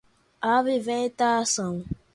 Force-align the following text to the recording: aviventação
aviventação 0.53 1.85